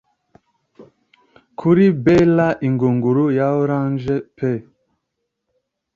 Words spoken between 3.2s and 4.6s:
ya orange pe